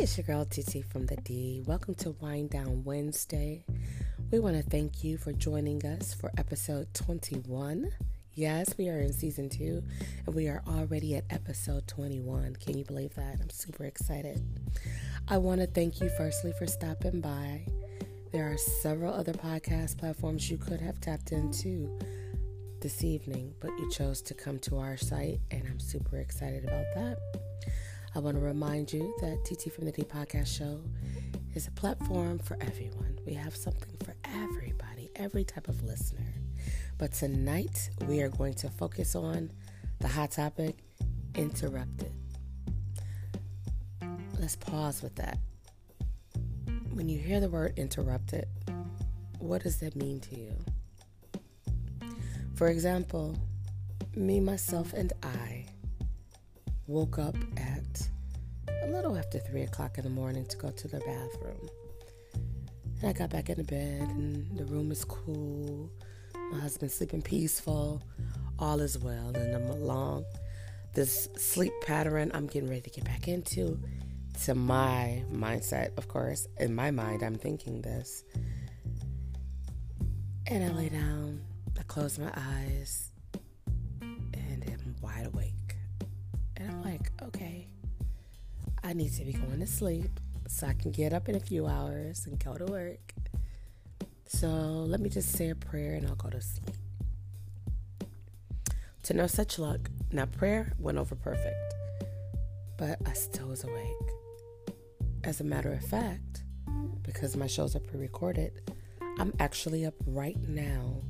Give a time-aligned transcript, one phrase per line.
[0.00, 1.60] it's your girl TT from the D.
[1.66, 3.64] Welcome to Wind Down Wednesday.
[4.30, 7.90] We want to thank you for joining us for episode 21.
[8.34, 9.82] Yes, we are in season two
[10.24, 12.54] and we are already at episode 21.
[12.64, 13.38] Can you believe that?
[13.40, 14.40] I'm super excited.
[15.26, 17.66] I want to thank you firstly for stopping by.
[18.30, 21.90] There are several other podcast platforms you could have tapped into
[22.80, 26.86] this evening, but you chose to come to our site, and I'm super excited about
[26.94, 27.37] that.
[28.14, 30.80] I want to remind you that TT from the D podcast show
[31.54, 33.18] is a platform for everyone.
[33.26, 36.34] We have something for everybody, every type of listener.
[36.96, 39.50] But tonight we are going to focus on
[40.00, 40.78] the hot topic
[41.34, 42.12] interrupted.
[44.38, 45.38] Let's pause with that.
[46.92, 48.46] When you hear the word interrupted,
[49.38, 50.56] what does that mean to you?
[52.54, 53.36] For example,
[54.16, 55.66] me, myself, and I
[56.88, 57.77] woke up at
[58.88, 61.68] little after three o'clock in the morning to go to the bathroom.
[63.00, 65.90] And I got back in the bed, and the room is cool.
[66.52, 68.02] My husband's sleeping peaceful.
[68.58, 70.24] All is well, and I'm along
[70.94, 73.78] this sleep pattern I'm getting ready to get back into.
[74.44, 78.24] To my mindset, of course, in my mind, I'm thinking this.
[80.46, 81.42] And I lay down,
[81.78, 83.07] I close my eyes,
[88.88, 91.66] I need to be going to sleep so I can get up in a few
[91.66, 93.12] hours and go to work.
[94.24, 96.74] So let me just say a prayer and I'll go to sleep.
[99.02, 101.74] To no such luck, now prayer went over perfect,
[102.78, 104.08] but I still was awake.
[105.22, 106.44] As a matter of fact,
[107.02, 108.72] because my shows are pre recorded,
[109.18, 111.02] I'm actually up right now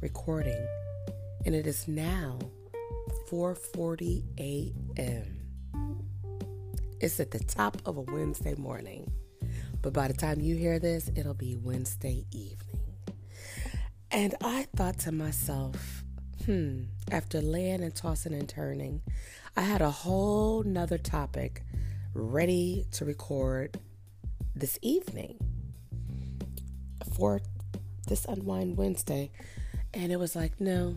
[0.00, 0.66] recording,
[1.44, 2.38] and it is now
[3.30, 5.37] 4:40 a.m.
[7.00, 9.10] It's at the top of a Wednesday morning.
[9.82, 12.96] But by the time you hear this, it'll be Wednesday evening.
[14.10, 16.02] And I thought to myself,
[16.44, 19.02] hmm, after laying and tossing and turning,
[19.56, 21.62] I had a whole nother topic
[22.14, 23.78] ready to record
[24.56, 25.38] this evening
[27.16, 27.40] for
[28.08, 29.30] this Unwind Wednesday.
[29.94, 30.96] And it was like, no,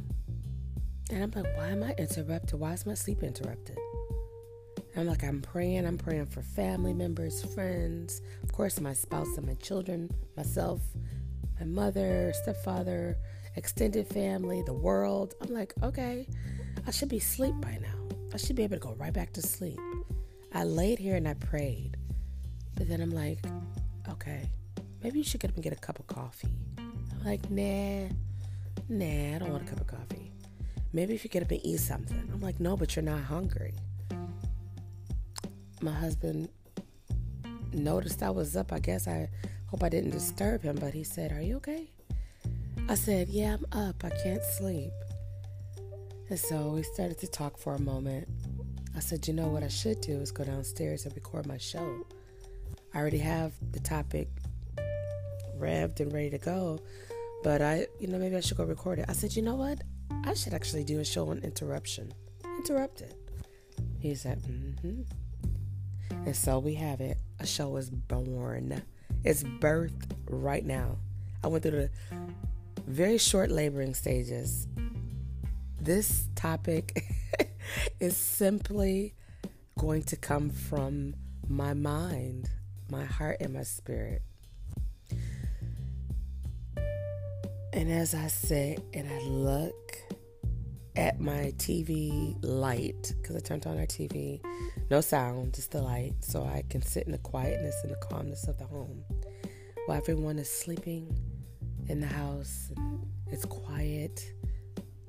[1.12, 2.58] and I'm like, why am I interrupted?
[2.58, 3.78] Why is my sleep interrupted?
[4.96, 5.86] I'm like, I'm praying.
[5.86, 10.82] I'm praying for family members, friends, of course, my spouse and my children, myself,
[11.60, 13.18] my mother, stepfather,
[13.56, 15.34] extended family, the world.
[15.42, 16.28] I'm like, okay,
[16.86, 18.16] I should be asleep by now.
[18.34, 19.80] I should be able to go right back to sleep.
[20.54, 21.96] I laid here and I prayed.
[22.76, 23.40] But then I'm like,
[24.10, 24.50] okay,
[25.04, 26.56] maybe you should get up and get a cup of coffee.
[26.78, 28.08] I'm like, nah,
[28.90, 30.32] nah, I don't want a cup of coffee
[30.94, 32.30] maybe if you get up and eat something.
[32.34, 33.74] I'm like, no, but you're not hungry.
[35.82, 36.50] My husband
[37.74, 38.72] noticed I was up.
[38.72, 39.30] I guess I
[39.68, 41.90] hope I didn't disturb him, but he said, Are you okay?
[42.88, 44.04] I said, Yeah, I'm up.
[44.04, 44.92] I can't sleep.
[46.30, 48.28] And so we started to talk for a moment.
[48.96, 52.06] I said, You know what I should do is go downstairs and record my show.
[52.94, 54.30] I already have the topic
[55.58, 56.80] revved and ready to go,
[57.44, 59.06] but I, you know, maybe I should go record it.
[59.10, 59.82] I said, You know what?
[60.26, 62.14] I should actually do a show on interruption.
[62.60, 63.16] Interrupted.
[64.00, 65.02] He said, mm-hmm.
[66.26, 67.18] And so we have it.
[67.40, 68.82] A show is born.
[69.24, 70.98] It's birthed right now.
[71.44, 71.90] I went through the
[72.88, 74.68] very short laboring stages.
[75.80, 77.04] This topic
[78.00, 79.16] is simply
[79.78, 81.16] going to come from
[81.48, 82.50] my mind,
[82.90, 84.22] my heart, and my spirit.
[87.74, 89.98] And as I sit and I look
[90.96, 94.42] at my TV light, because I turned on our TV,
[94.90, 98.48] no sound, just the light, so I can sit in the quietness and the calmness
[98.48, 99.04] of the home
[99.86, 101.18] while everyone is sleeping
[101.88, 102.72] in the house.
[103.32, 104.34] It's quiet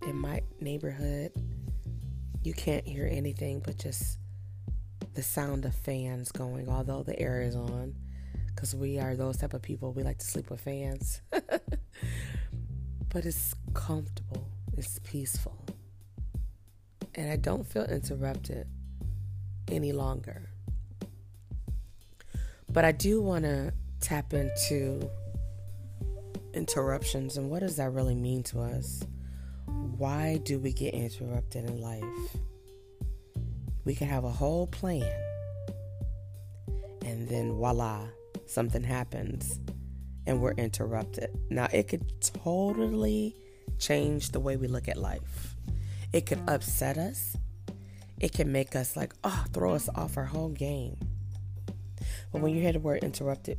[0.07, 1.33] in my neighborhood.
[2.43, 4.19] You can't hear anything but just
[5.15, 7.95] the sound of fans going, although the air is on,
[8.47, 9.93] because we are those type of people.
[9.93, 11.21] We like to sleep with fans.
[11.31, 15.62] but it's comfortable, it's peaceful,
[17.15, 18.67] and I don't feel interrupted
[19.69, 20.49] any longer.
[22.69, 25.11] But I do want to tap into
[26.55, 29.03] interruptions and what does that really mean to us?
[29.67, 32.03] Why do we get interrupted in life?
[33.85, 35.13] We can have a whole plan,
[37.05, 38.07] and then voila,
[38.47, 39.59] something happens
[40.27, 41.31] and we're interrupted.
[41.51, 43.35] Now, it could totally
[43.79, 45.52] change the way we look at life.
[46.13, 47.37] It could upset us.
[48.21, 50.97] It can make us like, oh, throw us off our whole game.
[52.33, 53.59] But when you hear the word interrupted,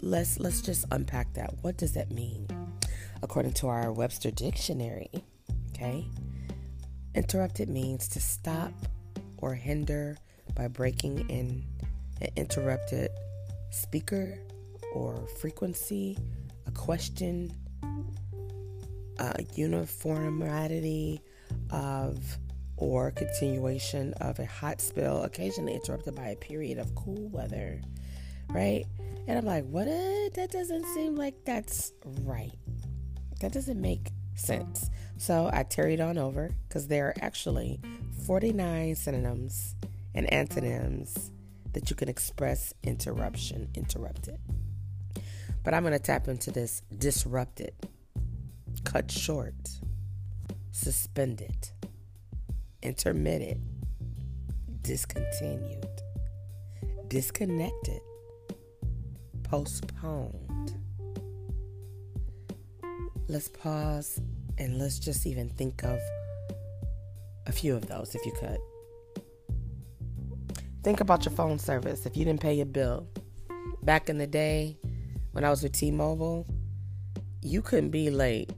[0.00, 1.54] let's let's just unpack that.
[1.62, 2.48] What does that mean?
[3.22, 5.10] According to our Webster dictionary,
[5.70, 6.06] okay?
[7.14, 8.72] Interrupted means to stop
[9.38, 10.16] or hinder
[10.54, 11.64] by breaking in
[12.20, 13.10] an interrupted
[13.70, 14.38] speaker
[14.94, 16.18] or frequency,
[16.66, 17.52] a question,
[19.18, 21.22] a uniformity
[21.72, 22.38] of
[22.76, 27.80] or continuation of a hot spell, occasionally interrupted by a period of cool weather,
[28.48, 28.86] right?
[29.28, 29.86] And I'm like, what?
[29.86, 32.52] That doesn't seem like that's right.
[33.40, 34.90] That doesn't make sense.
[35.18, 37.80] So I tarried on over because there are actually
[38.26, 39.74] 49 synonyms
[40.14, 41.30] and antonyms
[41.72, 44.38] that you can express interruption, interrupted.
[45.62, 47.74] But I'm going to tap into this disrupted,
[48.84, 49.54] cut short,
[50.72, 51.70] suspended,
[52.82, 53.60] intermitted,
[54.82, 55.86] discontinued,
[57.08, 58.00] disconnected,
[59.42, 60.76] postponed.
[63.28, 64.20] Let's pause
[64.58, 65.98] and let's just even think of
[67.46, 68.58] a few of those if you could.
[70.82, 72.06] Think about your phone service.
[72.06, 73.06] If you didn't pay your bill
[73.82, 74.78] back in the day
[75.32, 76.46] when I was with T Mobile,
[77.42, 78.52] you couldn't be late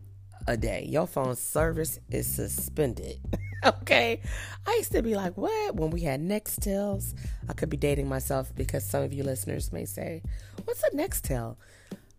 [0.47, 0.87] a day.
[0.89, 3.21] Your phone service is suspended.
[3.65, 4.21] okay.
[4.67, 5.77] I used to be like, what?
[5.77, 7.15] When we had Nextels,
[7.49, 10.23] I could be dating myself because some of you listeners may say,
[10.65, 11.57] what's a Nextel?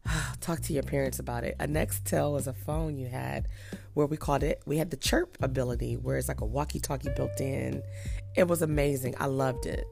[0.41, 1.55] Talk to your parents about it.
[1.59, 3.47] A Nextel was a phone you had
[3.93, 7.09] where we called it, we had the chirp ability where it's like a walkie talkie
[7.15, 7.83] built in.
[8.35, 9.15] It was amazing.
[9.19, 9.85] I loved it.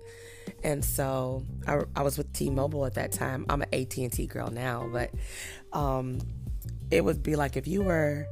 [0.63, 3.45] And so I, I was with T-Mobile at that time.
[3.49, 5.11] I'm an AT&T girl now, but
[5.71, 6.19] um,
[6.91, 8.27] it would be like if you were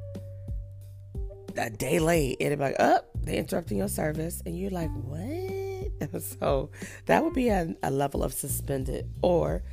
[1.57, 6.21] a day late, it'd be like, oh, they're interrupting your service, and you're like, what?
[6.21, 6.69] so
[7.05, 9.09] that would be a, a level of suspended.
[9.21, 9.63] Or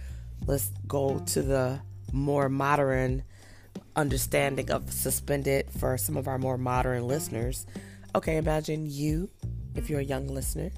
[0.46, 1.80] let's go to the
[2.12, 3.24] more modern
[3.94, 7.66] understanding of suspended for some of our more modern listeners.
[8.14, 9.28] Okay, imagine you,
[9.74, 10.70] if you're a young listener,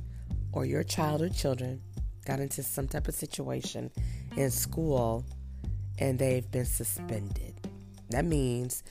[0.53, 1.83] or your child or children
[2.25, 3.91] got into some type of situation
[4.37, 5.25] in school
[5.99, 7.58] and they've been suspended.
[8.11, 8.83] That means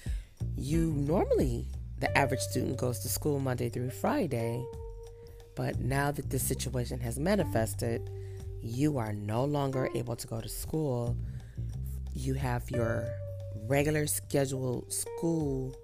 [0.55, 1.67] you normally
[1.99, 4.63] the average student goes to school Monday through Friday,
[5.55, 8.09] but now that this situation has manifested,
[8.61, 11.17] you are no longer able to go to school.
[12.13, 13.07] You have your
[13.67, 15.75] regular scheduled school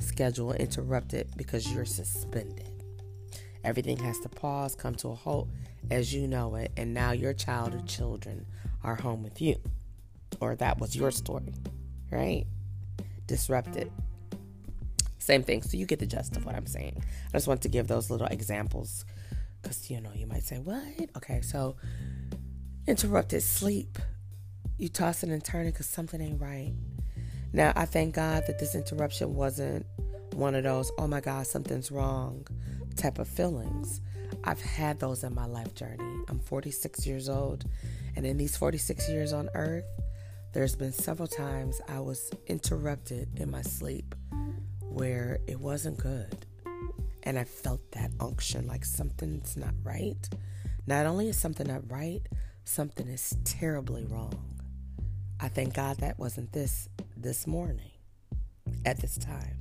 [0.00, 2.70] schedule interrupted because you're suspended.
[3.64, 5.48] Everything has to pause, come to a halt
[5.90, 8.46] as you know it, and now your child or children
[8.84, 9.56] are home with you.
[10.40, 11.54] Or that was your story,
[12.10, 12.46] right?
[13.26, 13.90] Disrupted.
[15.18, 15.62] Same thing.
[15.62, 17.02] So you get the gist of what I'm saying.
[17.28, 19.04] I just want to give those little examples
[19.60, 21.10] because, you know, you might say, what?
[21.16, 21.76] Okay, so
[22.86, 23.98] interrupted sleep.
[24.78, 26.74] You tossing and turning because something ain't right.
[27.52, 29.86] Now, I thank God that this interruption wasn't
[30.34, 32.46] one of those, oh my God, something's wrong
[32.96, 34.00] type of feelings.
[34.44, 36.04] I've had those in my life journey.
[36.28, 37.64] I'm 46 years old,
[38.14, 39.84] and in these 46 years on earth,
[40.56, 44.14] there's been several times I was interrupted in my sleep
[44.80, 46.46] where it wasn't good.
[47.24, 50.16] And I felt that unction like something's not right.
[50.86, 52.22] Not only is something not right,
[52.64, 54.58] something is terribly wrong.
[55.38, 57.90] I thank God that wasn't this this morning
[58.86, 59.58] at this time.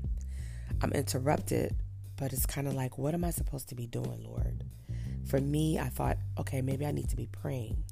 [0.81, 1.75] I'm interrupted,
[2.15, 4.63] but it's kind of like, what am I supposed to be doing, Lord?
[5.27, 7.83] For me, I thought, okay, maybe I need to be praying.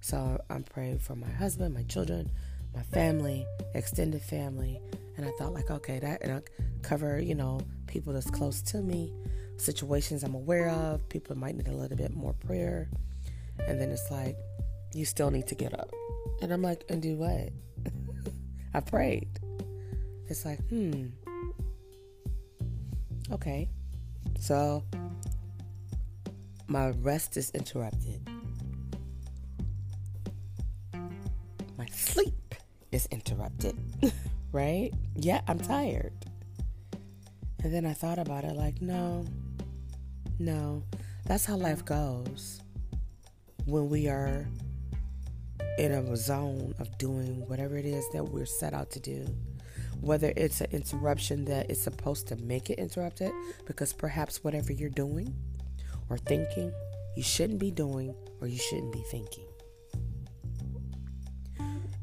[0.00, 2.30] So I'm praying for my husband, my children,
[2.74, 4.80] my family, extended family,
[5.16, 6.40] and I thought like, okay, that and I
[6.82, 9.12] cover, you know, people that's close to me,
[9.58, 12.88] situations I'm aware of, people might need a little bit more prayer.
[13.66, 14.36] And then it's like,
[14.94, 15.90] you still need to get up.
[16.40, 17.50] And I'm like, and do what?
[18.74, 19.28] I prayed.
[20.28, 21.08] It's like, hmm.
[23.30, 23.68] Okay.
[24.38, 24.84] So
[26.66, 28.28] my rest is interrupted.
[32.92, 33.76] Is interrupted.
[34.52, 34.90] right?
[35.14, 36.12] Yeah, I'm tired.
[37.62, 39.26] And then I thought about it like, no,
[40.38, 40.82] no,
[41.26, 42.62] that's how life goes.
[43.66, 44.46] When we are
[45.78, 49.26] in a zone of doing whatever it is that we're set out to do,
[50.00, 53.30] whether it's an interruption that is supposed to make it interrupted,
[53.66, 55.34] because perhaps whatever you're doing
[56.08, 56.72] or thinking,
[57.16, 59.46] you shouldn't be doing or you shouldn't be thinking.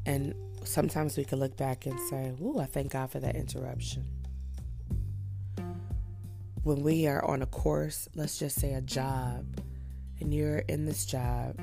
[0.06, 0.34] And
[0.68, 4.04] sometimes we can look back and say, Ooh, I thank God for that interruption.
[6.62, 9.46] When we are on a course, let's just say a job,
[10.20, 11.56] and you're in this job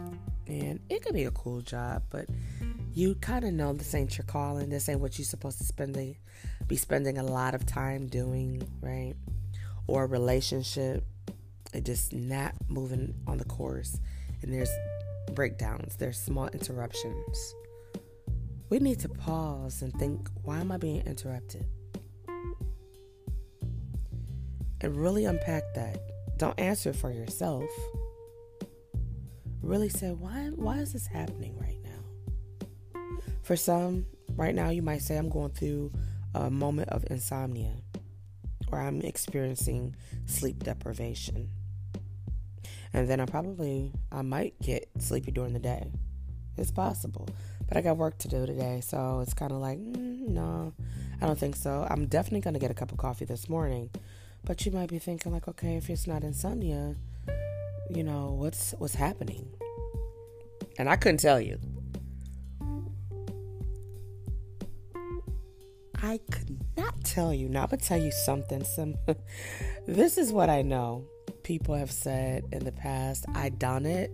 [0.48, 2.28] And it could be a cool job, but
[2.94, 4.70] you kind of know this ain't your calling.
[4.70, 6.16] This ain't what you're supposed to spend the,
[6.68, 9.16] be spending a lot of time doing, right?
[9.88, 11.04] Or a relationship,
[11.74, 14.00] it just not moving on the course,
[14.42, 14.72] and there's
[15.34, 17.56] breakdowns, there's small interruptions.
[18.75, 21.65] We need to pause and think, why am I being interrupted?
[24.82, 26.01] And really unpack that.
[26.36, 27.70] Don't answer for yourself.
[29.62, 33.00] Really say, why why is this happening right now?
[33.44, 35.94] For some, right now you might say I'm going through
[36.34, 37.77] a moment of insomnia
[38.74, 41.50] or I'm experiencing sleep deprivation.
[42.91, 45.94] And then I probably I might get sleepy during the day.
[46.58, 47.29] It's possible.
[47.68, 50.74] But I got work to do today, so it's kind of like, mm, no,
[51.22, 51.88] I don't think so.
[51.90, 53.90] I'm definitely going to get a cup of coffee this morning.
[54.44, 56.96] But you might be thinking like, okay, if it's not insomnia,
[57.90, 59.48] you know, what's what's happening?
[60.78, 61.58] And I couldn't tell you.
[66.04, 67.50] I could not tell you.
[67.50, 68.64] Now I'm gonna tell you something.
[68.64, 68.96] Some
[69.88, 71.06] this is what I know.
[71.44, 73.26] People have said in the past.
[73.34, 74.12] I done it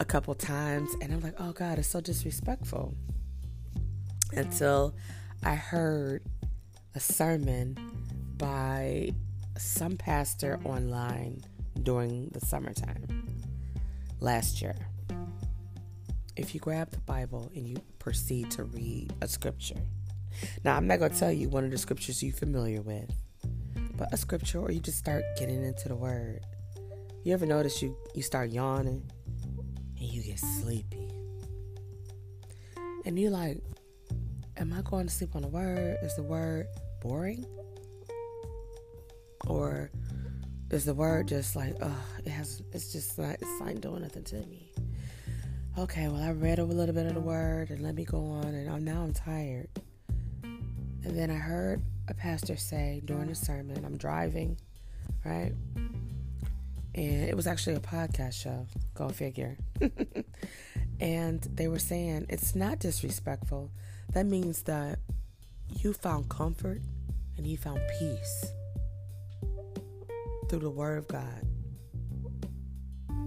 [0.00, 2.94] a couple times and I'm like, oh God, it's so disrespectful.
[4.32, 4.94] Until
[5.44, 6.24] I heard
[6.94, 7.76] a sermon
[8.36, 9.10] by
[9.58, 11.42] some pastor online
[11.82, 13.06] during the summertime
[14.20, 14.76] last year.
[16.34, 19.82] If you grab the Bible and you proceed to read a scripture,
[20.64, 23.12] now I'm not going to tell you one of the scriptures you're familiar with,
[23.96, 26.46] but a scripture or you just start getting into the word.
[27.22, 29.02] You ever notice you, you start yawning
[30.00, 31.08] and you get sleepy?
[33.04, 33.62] And you're like,
[34.60, 35.96] Am I going to sleep on the word?
[36.02, 36.66] Is the word
[37.00, 37.46] boring?
[39.46, 39.90] Or
[40.70, 44.24] is the word just like, oh, it has, it's just not, it's not doing nothing
[44.24, 44.70] to me.
[45.78, 48.44] Okay, well, I read a little bit of the word and let me go on,
[48.48, 49.70] and I'm, now I'm tired.
[50.42, 54.58] And then I heard a pastor say during a sermon, I'm driving,
[55.24, 55.54] right?
[56.94, 59.56] And it was actually a podcast show, go figure.
[61.00, 63.70] and they were saying it's not disrespectful.
[64.12, 64.98] That means that
[65.68, 66.82] you found comfort
[67.36, 68.46] and you found peace
[70.48, 71.46] through the Word of God.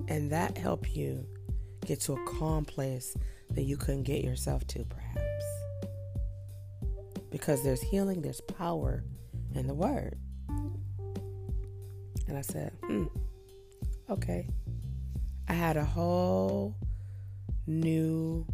[0.10, 1.26] And that helped you
[1.86, 3.16] get to a calm place
[3.52, 5.46] that you couldn't get yourself to, perhaps.
[7.32, 9.04] Because there's healing, there's power
[9.56, 10.18] in the Word.
[12.28, 13.06] And I said, hmm,
[14.10, 14.48] okay.
[15.48, 16.76] I had a whole
[17.68, 18.46] new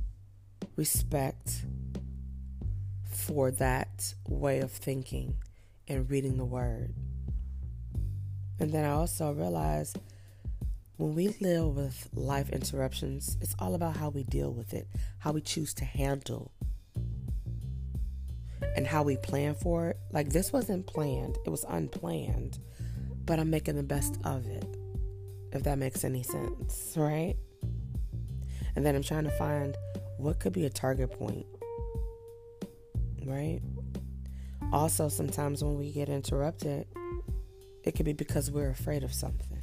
[0.75, 1.65] respect
[3.11, 5.35] for that way of thinking
[5.87, 6.93] and reading the Word.
[8.59, 9.97] And then I also realized
[10.97, 14.87] when we live with life interruptions, it's all about how we deal with it,
[15.19, 16.51] how we choose to handle,
[18.75, 19.97] and how we plan for it.
[20.11, 22.59] Like this wasn't planned, it was unplanned,
[23.25, 24.65] but I'm making the best of it,
[25.51, 27.35] if that makes any sense, right?
[28.75, 29.75] And then I'm trying to find
[30.17, 31.45] what could be a target point,
[33.25, 33.61] right?
[34.71, 36.87] Also, sometimes when we get interrupted,
[37.83, 39.57] it could be because we're afraid of something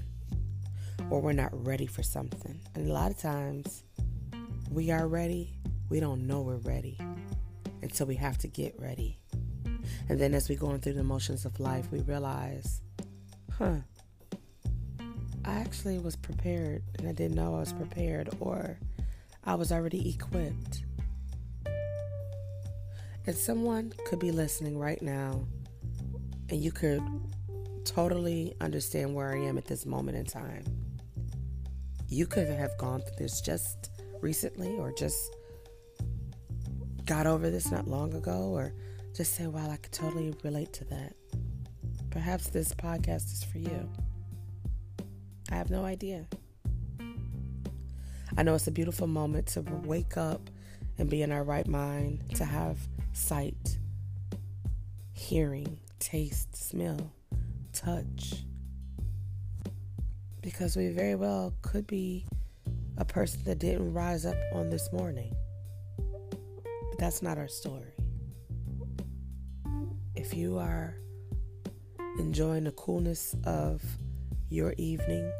[1.11, 2.61] or we're not ready for something.
[2.75, 3.85] And a lot of times
[4.71, 5.55] we are ready,
[5.89, 6.99] we don't know we're ready
[7.83, 9.19] until we have to get ready.
[10.09, 12.81] And then as we're going through the motions of life, we realize,
[13.57, 13.77] huh,
[15.47, 18.79] I actually was prepared and I didn't know I was prepared or
[19.45, 20.83] I was already equipped.
[23.27, 25.47] And someone could be listening right now
[26.49, 27.03] and you could
[27.85, 30.65] totally understand where I am at this moment in time.
[32.09, 35.37] You could have gone through this just recently or just
[37.05, 38.73] got over this not long ago or
[39.15, 41.15] just say, wow, I could totally relate to that.
[42.11, 43.89] Perhaps this podcast is for you.
[45.51, 46.27] I have no idea.
[48.37, 50.51] I know it's a beautiful moment to wake up
[50.99, 52.79] and be in our right mind, to have
[53.13, 53.79] sight,
[55.13, 57.13] hearing, taste, smell,
[57.73, 58.45] touch.
[60.43, 62.27] Because we very well could be
[62.99, 65.35] a person that didn't rise up on this morning.
[65.97, 67.95] But that's not our story.
[70.15, 70.97] If you are
[72.19, 73.83] enjoying the coolness of
[74.49, 75.31] your evening,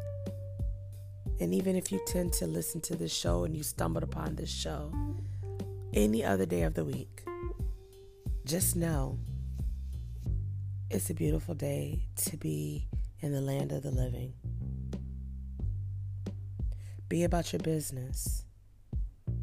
[1.39, 4.49] and even if you tend to listen to this show and you stumbled upon this
[4.49, 4.91] show
[5.93, 7.23] any other day of the week,
[8.45, 9.19] just know
[10.89, 12.87] it's a beautiful day to be
[13.19, 14.33] in the land of the living.
[17.09, 18.43] Be about your business.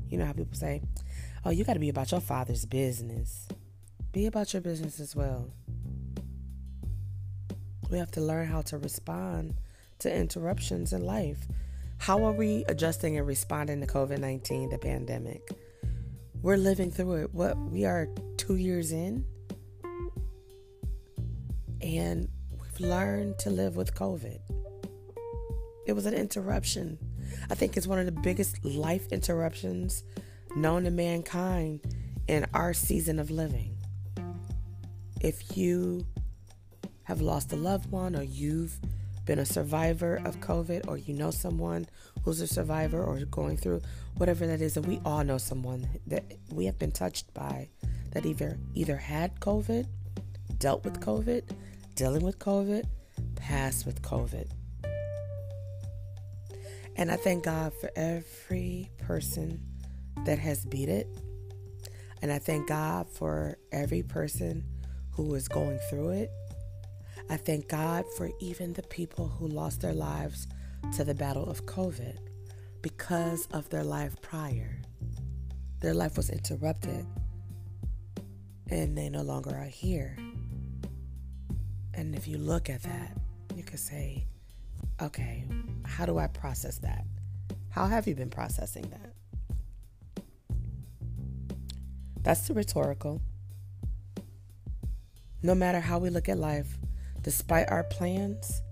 [0.09, 0.83] You know how people say,
[1.45, 3.49] oh, you got to be about your father's business.
[4.13, 5.51] Be about your business as well.
[7.95, 9.55] We have to learn how to respond
[10.01, 11.39] to interruptions in life.
[11.99, 15.49] How are we adjusting and responding to COVID 19, the pandemic?
[16.43, 17.33] We're living through it.
[17.33, 19.25] What we are two years in,
[21.81, 24.41] and we've learned to live with COVID.
[25.87, 26.99] It was an interruption.
[27.49, 30.03] I think it's one of the biggest life interruptions
[30.57, 31.83] known to mankind
[32.27, 33.79] in our season of living.
[35.21, 36.05] If you
[37.05, 38.79] have lost a loved one or you've
[39.25, 41.87] been a survivor of COVID or you know someone
[42.25, 43.81] who's a survivor or going through
[44.17, 47.69] whatever that is, and we all know someone that we have been touched by
[48.13, 49.87] that either either had COVID,
[50.59, 51.43] dealt with COVID,
[51.95, 52.87] dealing with COVID,
[53.37, 54.49] passed with COVID.
[56.97, 59.61] And I thank God for every person
[60.25, 61.09] that has beat it.
[62.23, 64.65] And I thank God for every person
[65.11, 66.31] who is going through it.
[67.31, 70.47] I thank God for even the people who lost their lives
[70.97, 72.19] to the battle of COVID
[72.83, 74.79] because of their life prior.
[75.81, 77.07] Their life was interrupted
[78.69, 80.17] and they no longer are here.
[81.95, 83.17] And if you look at that,
[83.55, 84.27] you could say,
[85.01, 85.45] okay,
[85.85, 87.05] how do I process that?
[87.71, 90.25] How have you been processing that?
[92.23, 93.21] That's the rhetorical.
[95.43, 96.79] No matter how we look at life,
[97.25, 98.63] despite our plans,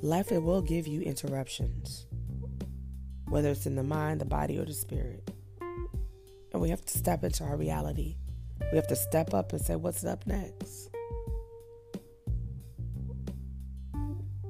[0.00, 2.06] life it will give you interruptions,
[3.28, 5.30] whether it's in the mind, the body, or the spirit.
[6.52, 8.16] And we have to step into our reality.
[8.72, 10.88] We have to step up and say, What's up next?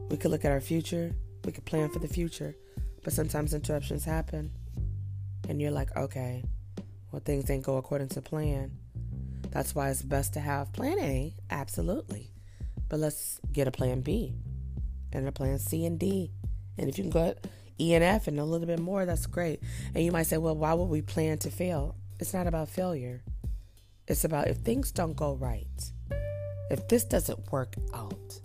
[0.08, 2.56] We could look at our future, we could plan for the future,
[3.02, 4.52] but sometimes interruptions happen.
[5.48, 6.44] And you're like, Okay,
[7.10, 8.78] well, things didn't go according to plan.
[9.50, 12.30] That's why it's best to have plan A, absolutely.
[12.88, 14.34] But let's get a plan B
[15.12, 16.32] and a plan C and D.
[16.76, 17.34] And if you can go
[17.80, 19.60] E and F and a little bit more, that's great.
[19.94, 21.96] And you might say, well, why would we plan to fail?
[22.18, 23.22] It's not about failure.
[24.06, 25.92] It's about if things don't go right,
[26.70, 28.40] if this doesn't work out,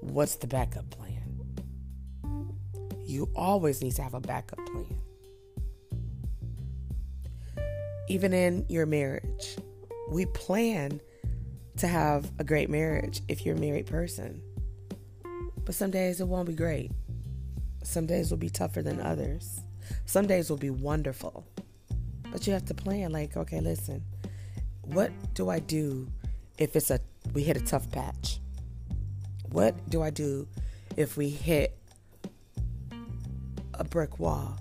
[0.00, 1.14] what's the backup plan?
[3.04, 4.98] You always need to have a backup plan
[8.08, 9.56] even in your marriage.
[10.10, 11.00] We plan
[11.78, 14.42] to have a great marriage if you're a married person.
[15.64, 16.90] But some days it won't be great.
[17.84, 19.60] Some days will be tougher than others.
[20.04, 21.46] Some days will be wonderful.
[22.32, 24.02] But you have to plan like, okay, listen.
[24.82, 26.08] What do I do
[26.58, 27.00] if it's a
[27.32, 28.40] we hit a tough patch?
[29.50, 30.48] What do I do
[30.96, 31.78] if we hit
[33.74, 34.58] a brick wall?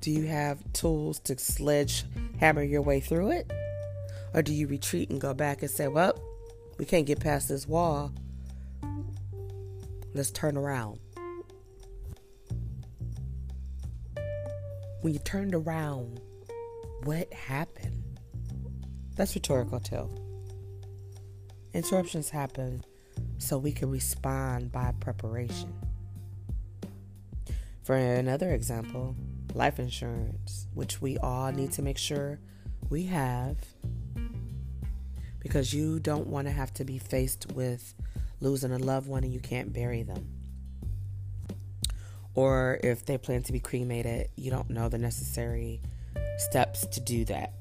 [0.00, 3.52] Do you have tools to sledgehammer your way through it?
[4.32, 6.18] Or do you retreat and go back and say, well,
[6.78, 8.12] we can't get past this wall.
[10.14, 10.98] Let's turn around.
[15.02, 16.20] When you turned around,
[17.04, 18.02] what happened?
[19.16, 20.08] That's rhetorical too.
[21.72, 22.84] Interruptions happen
[23.38, 25.72] so we can respond by preparation.
[27.82, 29.16] For another example,
[29.54, 32.38] life insurance, which we all need to make sure
[32.88, 33.56] we have
[35.40, 37.94] because you don't want to have to be faced with
[38.40, 40.28] losing a loved one and you can't bury them.
[42.34, 45.80] Or if they plan to be cremated, you don't know the necessary
[46.38, 47.52] steps to do that.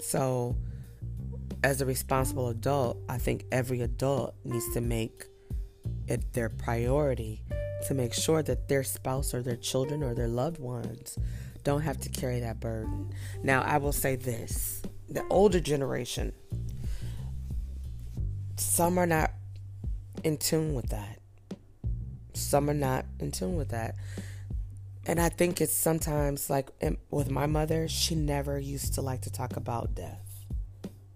[0.00, 0.56] So,
[1.64, 5.24] as a responsible adult, I think every adult needs to make
[6.06, 7.44] it their priority
[7.86, 11.18] to make sure that their spouse or their children or their loved ones
[11.64, 13.10] don't have to carry that burden.
[13.42, 16.32] Now, I will say this the older generation,
[18.56, 19.32] some are not
[20.24, 21.18] in tune with that.
[22.34, 23.94] Some are not in tune with that.
[25.06, 26.68] And I think it's sometimes like
[27.10, 30.44] with my mother, she never used to like to talk about death.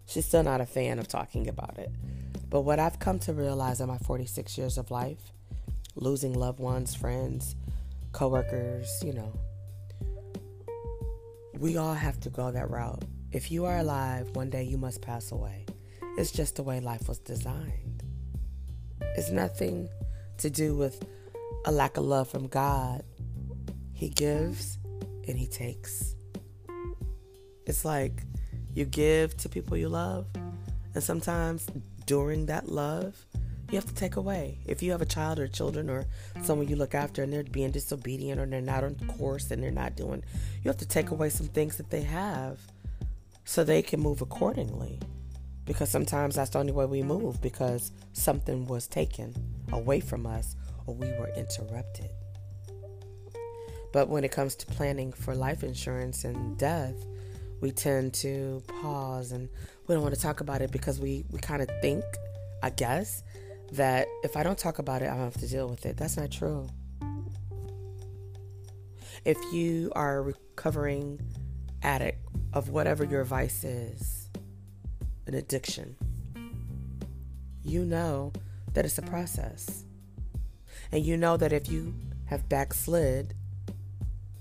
[0.07, 1.91] She's still not a fan of talking about it.
[2.49, 5.33] But what I've come to realize in my 46 years of life
[5.95, 7.55] losing loved ones, friends,
[8.13, 9.33] coworkers, you know.
[11.59, 13.05] We all have to go that route.
[13.33, 15.65] If you are alive, one day you must pass away.
[16.19, 18.03] It's just the way life was designed.
[19.17, 19.89] It's nothing
[20.37, 21.03] to do with
[21.65, 23.03] a lack of love from God.
[23.95, 24.77] He gives
[25.27, 26.15] and He takes.
[27.65, 28.23] It's like
[28.75, 30.27] you give to people you love,
[30.95, 31.67] and sometimes
[32.05, 33.25] during that love,
[33.71, 34.59] you have to take away.
[34.67, 36.05] If you have a child or children or
[36.43, 39.71] someone you look after and they're being disobedient or they're not on course and they're
[39.71, 40.23] not doing,
[40.63, 42.61] you have to take away some things that they have
[43.45, 45.01] so they can move accordingly.
[45.65, 49.35] Because sometimes that's the only way we move because something was taken
[49.73, 52.11] away from us or we were interrupted.
[53.93, 56.97] But when it comes to planning for life insurance and death,
[57.61, 59.49] we tend to pause and
[59.87, 62.05] we don't want to talk about it because we, we kind of think,
[62.63, 63.23] I guess,
[63.73, 65.97] that if I don't talk about it, I don't have to deal with it.
[65.97, 66.69] That's not true.
[69.25, 71.21] If you are recovering
[71.83, 72.19] addict
[72.53, 74.29] of whatever your vice is,
[75.27, 75.97] an addiction,
[77.63, 78.33] you know
[78.75, 79.85] that it's a process.
[80.91, 81.95] And you know that if you
[82.27, 83.35] have backslid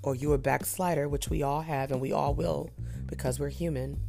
[0.03, 2.69] or you're a backslider, which we all have and we all will
[3.05, 3.99] because we're human.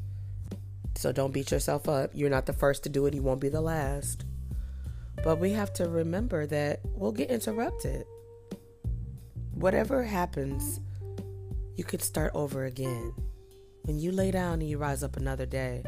[0.94, 2.10] So don't beat yourself up.
[2.14, 4.24] You're not the first to do it, you won't be the last.
[5.22, 8.04] But we have to remember that we'll get interrupted.
[9.54, 10.80] Whatever happens,
[11.76, 13.14] you could start over again.
[13.82, 15.82] When you lay down and you rise up another day,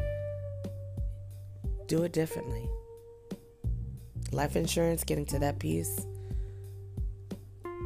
[1.87, 2.67] do it differently.
[4.31, 6.05] Life insurance, getting to that piece,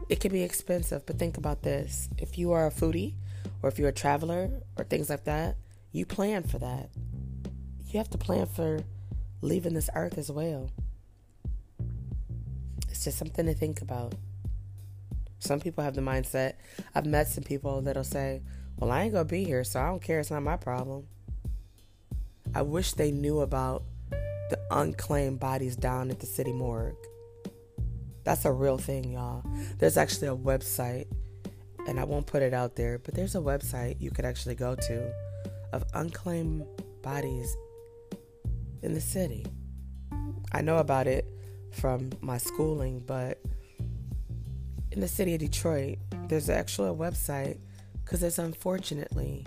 [0.10, 2.10] it can be expensive, but think about this.
[2.18, 3.14] If you are a foodie
[3.62, 5.58] or if you're a traveler or things like that,
[5.92, 6.90] you plan for that.
[7.88, 8.80] You have to plan for
[9.42, 10.72] leaving this earth as well.
[12.90, 14.16] It's just something to think about.
[15.39, 16.54] Some people have the mindset.
[16.93, 18.41] I've met some people that'll say,
[18.78, 20.19] Well, I ain't gonna be here, so I don't care.
[20.19, 21.08] It's not my problem.
[22.54, 26.95] I wish they knew about the unclaimed bodies down at the city morgue.
[28.23, 29.43] That's a real thing, y'all.
[29.78, 31.08] There's actually a website,
[31.88, 34.75] and I won't put it out there, but there's a website you could actually go
[34.75, 35.13] to
[35.71, 36.65] of unclaimed
[37.02, 37.56] bodies
[38.82, 39.45] in the city.
[40.52, 41.25] I know about it
[41.71, 43.39] from my schooling, but
[44.91, 45.97] in the city of Detroit,
[46.28, 47.58] there's actually a website
[48.04, 49.45] because there's unfortunately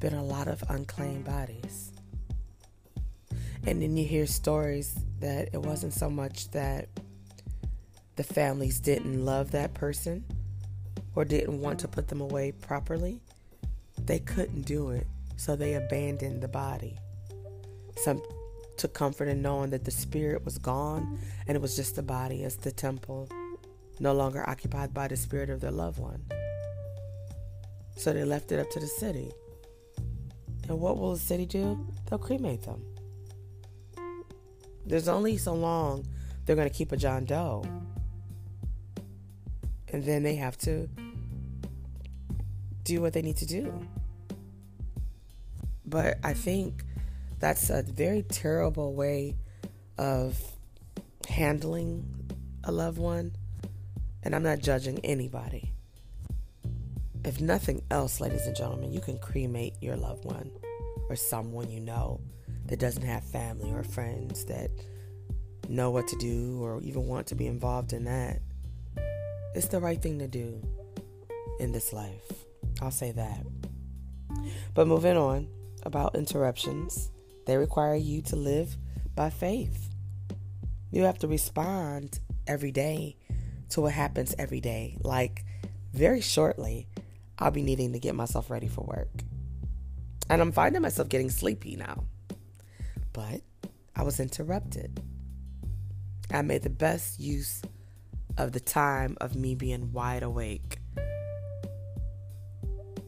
[0.00, 1.92] been a lot of unclaimed bodies.
[3.66, 6.88] And then you hear stories that it wasn't so much that
[8.16, 10.24] the families didn't love that person
[11.14, 13.20] or didn't want to put them away properly.
[14.04, 15.06] They couldn't do it,
[15.36, 16.98] so they abandoned the body.
[17.96, 18.22] Some
[18.76, 22.44] took comfort in knowing that the spirit was gone and it was just the body
[22.44, 23.28] as the temple,
[24.00, 26.24] no longer occupied by the spirit of their loved one.
[27.96, 29.32] So they left it up to the city.
[30.68, 31.86] And what will the city do?
[32.08, 32.82] They'll cremate them.
[34.86, 36.06] There's only so long
[36.44, 37.64] they're going to keep a John Doe.
[39.88, 40.88] And then they have to
[42.82, 43.86] do what they need to do.
[45.86, 46.84] But I think
[47.38, 49.36] that's a very terrible way
[49.96, 50.40] of
[51.28, 52.04] handling
[52.64, 53.32] a loved one.
[54.24, 55.70] And I'm not judging anybody.
[57.24, 60.50] If nothing else, ladies and gentlemen, you can cremate your loved one
[61.08, 62.20] or someone you know
[62.66, 64.70] that doesn't have family or friends that
[65.68, 68.40] know what to do or even want to be involved in that.
[69.54, 70.60] It's the right thing to do
[71.60, 72.44] in this life.
[72.82, 73.44] I'll say that.
[74.74, 75.48] But moving on
[75.84, 77.10] about interruptions,
[77.46, 78.76] they require you to live
[79.14, 79.90] by faith.
[80.90, 83.16] You have to respond every day
[83.74, 84.96] to what happens every day.
[85.02, 85.44] Like,
[85.92, 86.86] very shortly,
[87.38, 89.10] I'll be needing to get myself ready for work.
[90.30, 92.04] And I'm finding myself getting sleepy now.
[93.12, 93.42] But
[93.96, 95.02] I was interrupted.
[96.32, 97.62] I made the best use
[98.38, 100.78] of the time of me being wide awake.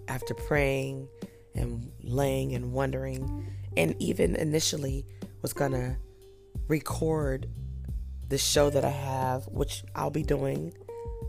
[0.09, 1.09] After praying
[1.55, 5.07] and laying and wondering, and even initially
[5.43, 5.97] was gonna
[6.67, 7.49] record
[8.29, 10.73] the show that I have, which I'll be doing.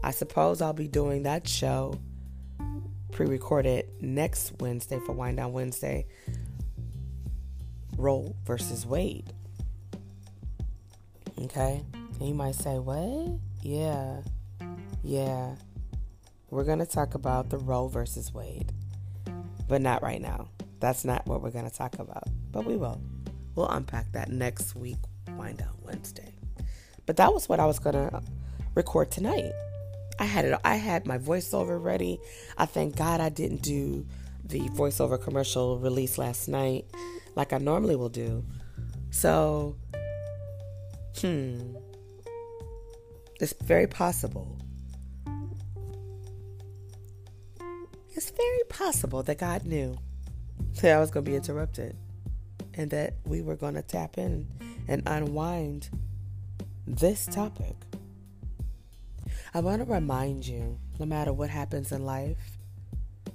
[0.04, 2.00] I suppose I'll be doing that show
[3.12, 6.06] pre recorded next Wednesday for Wind Down Wednesday
[7.98, 9.34] Roe versus Wade.
[11.42, 11.84] Okay?
[12.20, 13.40] And you might say, what?
[13.62, 14.22] Yeah.
[15.04, 15.56] Yeah.
[16.50, 18.72] We're going to talk about the Roe versus Wade,
[19.68, 20.50] but not right now.
[20.80, 23.02] That's not what we're going to talk about, but we will.
[23.56, 24.98] We'll unpack that next week,
[25.36, 26.37] Wind Down Wednesday.
[27.08, 28.22] But that was what I was to
[28.76, 29.52] record tonight.
[30.20, 32.20] I had it I had my voiceover ready.
[32.58, 34.06] I thank God I didn't do
[34.43, 36.86] the voiceover commercial release last night
[37.36, 38.43] like I normally will do.
[39.12, 39.76] So,
[41.20, 41.76] hmm.
[43.39, 44.58] It's very possible.
[48.15, 49.96] It's very possible that God knew
[50.82, 51.96] that I was going to be interrupted
[52.74, 54.48] and that we were going to tap in
[54.88, 55.89] and unwind
[56.88, 57.76] this topic.
[59.54, 62.58] I want to remind you no matter what happens in life,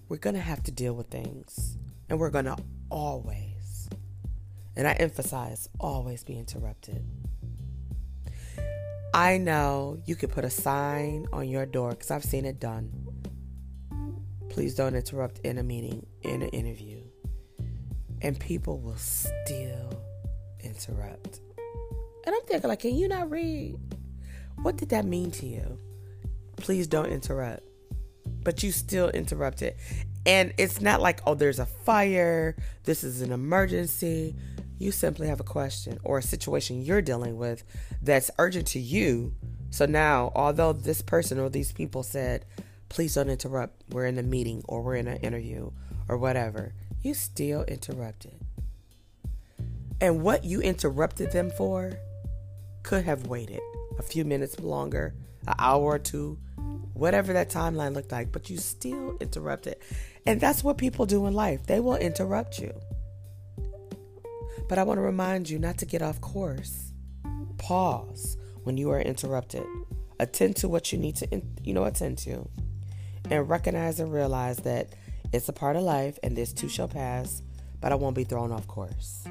[0.09, 1.77] we're going to have to deal with things.
[2.09, 2.57] And we're going to
[2.91, 3.89] always,
[4.77, 7.05] and I emphasize, always be interrupted.
[9.15, 12.91] I know you could put a sign on your door because I've seen it done.
[14.49, 17.03] Please don't interrupt in a meeting, in an interview.
[18.23, 20.03] And people will still
[20.61, 21.41] interrupt.
[22.25, 23.77] And I'm thinking, like, can you not read?
[24.57, 25.79] What did that mean to you?
[26.57, 27.63] Please don't interrupt.
[28.45, 29.77] But you still interrupt it.
[30.25, 32.55] And it's not like, oh, there's a fire,
[32.85, 34.37] this is an emergency.
[34.79, 37.65] You simply have a question or a situation you're dealing with
[38.01, 39.35] that's urgent to you.
[39.71, 42.45] So now, although this person or these people said,
[42.89, 45.71] please don't interrupt, we're in a meeting or we're in an interview
[46.09, 48.39] or whatever, you still interrupted.
[50.01, 51.93] And what you interrupted them for
[52.83, 53.61] could have waited
[53.99, 55.15] a few minutes longer,
[55.47, 56.39] an hour or two,
[56.95, 59.77] whatever that timeline looked like, but you still interrupted.
[60.27, 61.67] And that's what people do in life.
[61.67, 62.73] They will interrupt you.
[64.69, 66.93] But I want to remind you not to get off course.
[67.59, 69.65] Pause when you are interrupted.
[70.19, 72.49] Attend to what you need to, you know, attend to.
[73.31, 74.95] And recognize and realize that
[75.33, 77.43] it's a part of life and this too shall pass,
[77.81, 79.25] but I won't be thrown off course.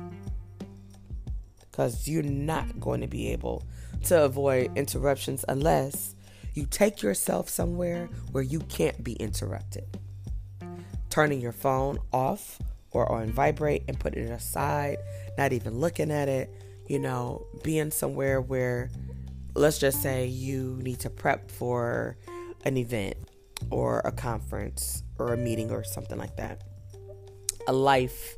[1.71, 3.63] Because you're not going to be able
[4.05, 6.15] to avoid interruptions unless
[6.53, 9.86] you take yourself somewhere where you can't be interrupted
[11.12, 12.57] turning your phone off
[12.91, 14.97] or on vibrate and putting it aside,
[15.38, 16.49] not even looking at it,
[16.88, 18.89] you know, being somewhere where,
[19.53, 22.17] let's just say, you need to prep for
[22.65, 23.15] an event
[23.69, 26.63] or a conference or a meeting or something like that.
[27.67, 28.36] A life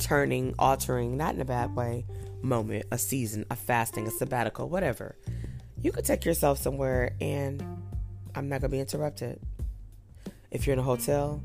[0.00, 2.06] turning, altering, not in a bad way,
[2.42, 5.16] moment, a season, a fasting, a sabbatical, whatever.
[5.80, 7.62] You could take yourself somewhere and
[8.34, 9.40] I'm not going to be interrupted.
[10.50, 11.42] If you're in a hotel,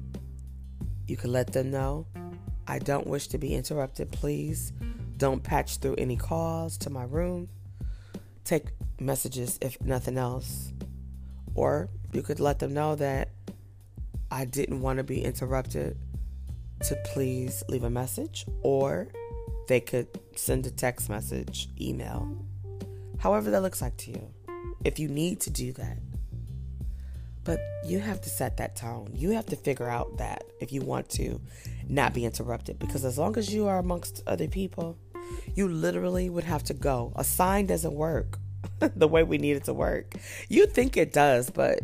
[1.07, 2.07] you could let them know
[2.67, 4.11] I don't wish to be interrupted.
[4.11, 4.73] Please
[5.17, 7.49] don't patch through any calls to my room.
[8.43, 10.71] Take messages if nothing else.
[11.53, 13.29] Or you could let them know that
[14.31, 15.97] I didn't want to be interrupted
[16.83, 19.07] to please leave a message or
[19.67, 22.37] they could send a text message, email,
[23.17, 24.33] however that looks like to you.
[24.83, 25.97] If you need to do that,
[27.43, 29.11] but you have to set that tone.
[29.13, 31.39] You have to figure out that if you want to
[31.87, 32.79] not be interrupted.
[32.79, 34.97] Because as long as you are amongst other people,
[35.53, 37.13] you literally would have to go.
[37.15, 38.39] A sign doesn't work
[38.79, 40.15] the way we need it to work.
[40.49, 41.81] You think it does, but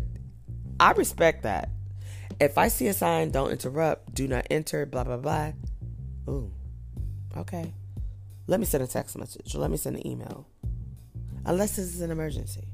[0.79, 1.69] I respect that.
[2.41, 5.51] If I see a sign, don't interrupt, do not enter, blah, blah, blah.
[6.27, 6.51] Ooh,
[7.37, 7.71] okay.
[8.47, 10.47] Let me send a text message let me send an email.
[11.45, 12.67] Unless this is an emergency.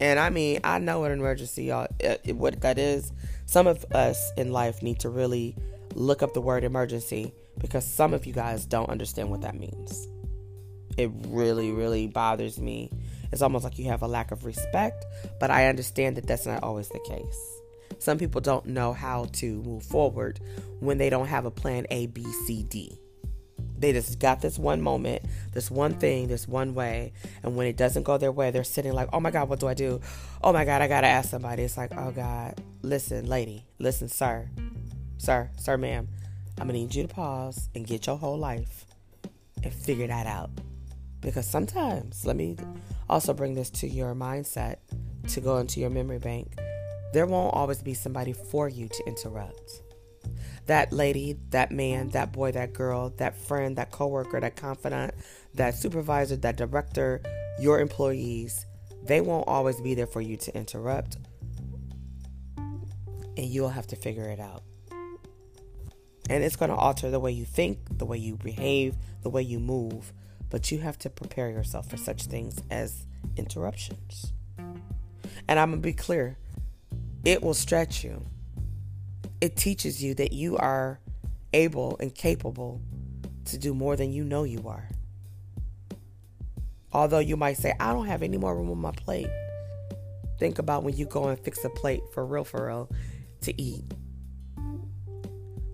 [0.00, 3.10] And I mean, I know what an emergency, y'all, uh, it, what that is.
[3.46, 5.56] Some of us in life need to really
[5.94, 10.08] look up the word emergency because some of you guys don't understand what that means.
[10.98, 12.90] It really, really bothers me.
[13.32, 15.06] It's almost like you have a lack of respect,
[15.40, 17.57] but I understand that that's not always the case.
[17.98, 20.40] Some people don't know how to move forward
[20.80, 22.98] when they don't have a plan A, B, C, D.
[23.78, 27.12] They just got this one moment, this one thing, this one way.
[27.42, 29.68] And when it doesn't go their way, they're sitting like, oh my God, what do
[29.68, 30.00] I do?
[30.42, 31.62] Oh my God, I got to ask somebody.
[31.62, 34.50] It's like, oh God, listen, lady, listen, sir,
[35.18, 36.08] sir, sir, ma'am.
[36.60, 38.84] I'm going to need you to pause and get your whole life
[39.62, 40.50] and figure that out.
[41.20, 42.56] Because sometimes, let me
[43.08, 44.76] also bring this to your mindset
[45.28, 46.58] to go into your memory bank.
[47.12, 49.82] There won't always be somebody for you to interrupt
[50.68, 55.14] that lady, that man, that boy, that girl, that friend, that coworker, that confidant,
[55.54, 57.22] that supervisor, that director,
[57.58, 58.66] your employees,
[59.02, 61.16] they won't always be there for you to interrupt.
[62.56, 64.62] And you'll have to figure it out.
[66.30, 69.42] And it's going to alter the way you think, the way you behave, the way
[69.42, 70.12] you move.
[70.50, 74.34] But you have to prepare yourself for such things as interruptions.
[75.48, 76.36] And I'm going to be clear
[77.28, 78.24] it will stretch you
[79.40, 81.00] it teaches you that you are
[81.52, 82.80] able and capable
[83.46, 84.88] to do more than you know you are.
[86.92, 89.28] Although you might say, I don't have any more room on my plate.
[90.38, 92.90] Think about when you go and fix a plate for real, for real,
[93.42, 93.84] to eat.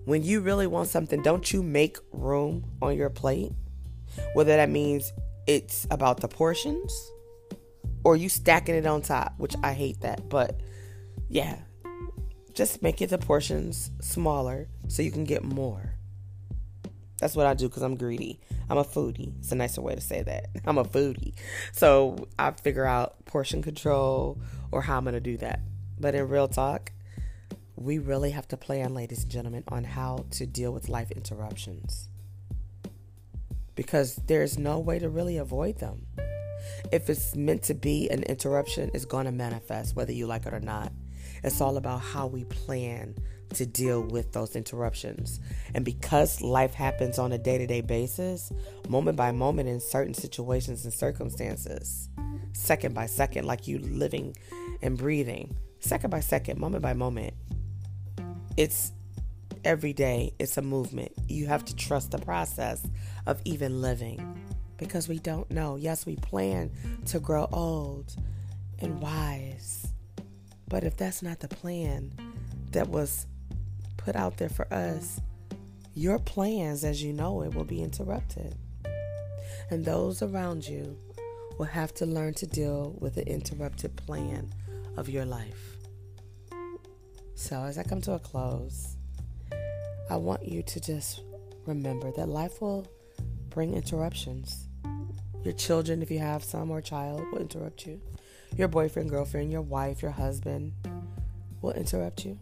[0.05, 3.51] When you really want something, don't you make room on your plate?
[4.33, 5.11] Whether that means
[5.47, 7.11] it's about the portions
[8.03, 10.29] or you stacking it on top, which I hate that.
[10.29, 10.59] But
[11.35, 11.57] yeah,
[12.53, 15.95] just make it the portions smaller so you can get more.
[17.19, 18.39] That's what I do because I'm greedy.
[18.69, 19.37] I'm a foodie.
[19.39, 20.45] It's a nicer way to say that.
[20.65, 21.33] I'm a foodie.
[21.73, 24.39] So I figure out portion control
[24.71, 25.59] or how I'm going to do that.
[25.99, 26.93] But in real talk,
[27.75, 32.07] we really have to plan, ladies and gentlemen, on how to deal with life interruptions.
[33.75, 36.05] Because there's no way to really avoid them.
[36.93, 40.53] If it's meant to be an interruption, it's going to manifest whether you like it
[40.53, 40.93] or not.
[41.45, 43.15] It's all about how we plan
[43.53, 45.39] to deal with those interruptions.
[45.75, 48.51] And because life happens on a day to day basis,
[48.89, 52.09] moment by moment in certain situations and circumstances,
[52.53, 54.35] second by second, like you living
[54.81, 57.35] and breathing, second by second, moment by moment,
[58.57, 58.91] it's
[59.63, 61.11] every day, it's a movement.
[61.27, 62.83] You have to trust the process
[63.27, 64.43] of even living
[64.77, 65.75] because we don't know.
[65.75, 66.71] Yes, we plan
[67.05, 68.15] to grow old
[68.79, 69.87] and wise,
[70.67, 72.11] but if that's not the plan
[72.71, 73.27] that was
[73.97, 75.21] put out there for us,
[75.93, 78.55] your plans as you know it will be interrupted.
[79.69, 80.97] And those around you
[81.57, 84.53] will have to learn to deal with the interrupted plan
[84.97, 85.77] of your life.
[87.35, 88.95] So, as I come to a close,
[90.09, 91.21] I want you to just
[91.65, 92.87] remember that life will
[93.49, 94.67] bring interruptions.
[95.43, 97.99] Your children, if you have some or child, will interrupt you.
[98.57, 100.73] Your boyfriend, girlfriend, your wife, your husband
[101.61, 102.39] will interrupt you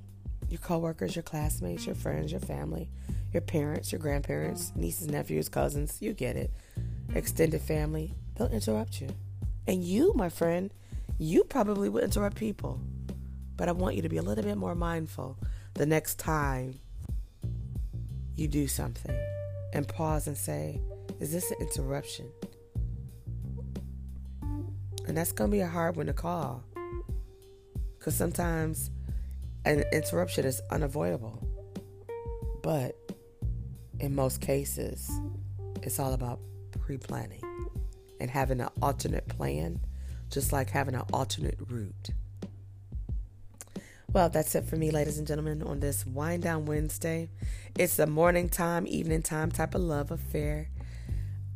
[0.49, 2.87] your coworkers, your classmates, your friends, your family,
[3.31, 6.51] your parents, your grandparents, nieces, nephews, cousins, you get it.
[7.15, 9.09] Extended family, they'll interrupt you.
[9.65, 10.71] And you, my friend,
[11.17, 12.79] you probably will interrupt people.
[13.57, 15.39] But I want you to be a little bit more mindful
[15.73, 16.79] the next time
[18.35, 19.15] you do something
[19.73, 20.79] and pause and say,
[21.19, 22.29] Is this an interruption?
[25.13, 26.63] And that's going to be a hard one to call.
[27.99, 28.89] Because sometimes
[29.63, 31.47] an interruption is unavoidable.
[32.63, 32.95] But
[33.99, 35.11] in most cases,
[35.83, 36.39] it's all about
[36.79, 37.43] pre planning
[38.19, 39.81] and having an alternate plan,
[40.31, 42.09] just like having an alternate route.
[44.13, 47.29] Well, that's it for me, ladies and gentlemen, on this Wind Down Wednesday.
[47.77, 50.69] It's a morning time, evening time type of love affair.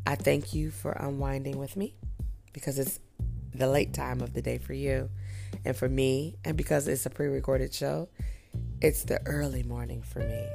[0.05, 1.95] I thank you for unwinding with me
[2.53, 2.99] because it's
[3.57, 5.09] the late time of the day for you.
[5.65, 8.09] And for me, and because it's a pre recorded show,
[8.81, 10.47] it's the early morning for me.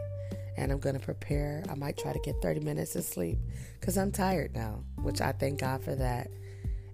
[0.57, 1.65] And I'm going to prepare.
[1.69, 3.38] I might try to get 30 minutes of sleep
[3.81, 6.31] because I'm tired now, which I thank God for that.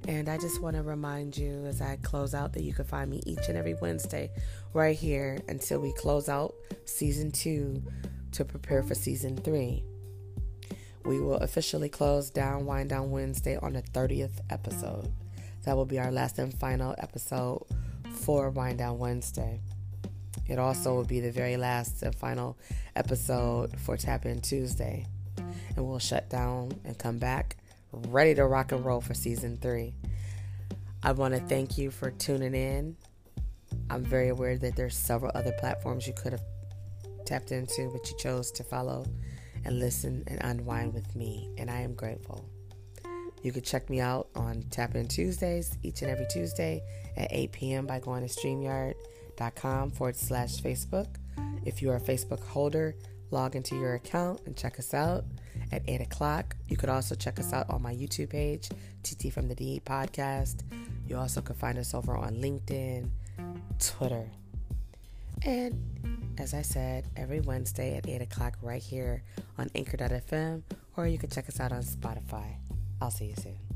[0.07, 3.11] And I just want to remind you as I close out that you can find
[3.11, 4.31] me each and every Wednesday
[4.73, 7.83] right here until we close out season two
[8.33, 9.85] to prepare for season three.
[11.05, 15.13] We will officially close down Wind Down Wednesday on the 30th episode.
[15.69, 17.63] That will be our last and final episode
[18.11, 19.61] for Wind Down Wednesday.
[20.47, 22.57] It also will be the very last and final
[22.97, 25.05] episode for Tap In Tuesday.
[25.37, 27.59] And we'll shut down and come back
[27.93, 29.93] ready to rock and roll for season three.
[31.03, 32.97] I want to thank you for tuning in.
[33.91, 36.45] I'm very aware that there's several other platforms you could have
[37.27, 39.05] tapped into, but you chose to follow
[39.67, 42.49] and listen and unwind with me, and I am grateful.
[43.43, 46.83] You can check me out on Tap In Tuesdays each and every Tuesday
[47.17, 47.87] at 8 p.m.
[47.87, 51.07] by going to StreamYard.com forward slash Facebook.
[51.65, 52.95] If you are a Facebook holder,
[53.31, 55.25] log into your account and check us out
[55.73, 56.57] at 8 o'clock.
[56.69, 58.69] You could also check us out on my YouTube page,
[59.03, 60.63] TT from the D Podcast.
[61.07, 63.09] You also can find us over on LinkedIn,
[63.79, 64.29] Twitter.
[65.45, 69.23] And as I said, every Wednesday at 8 o'clock right here
[69.57, 70.63] on Anchor.fm,
[70.97, 72.57] or you can check us out on Spotify.
[73.01, 73.68] I'll see you soon.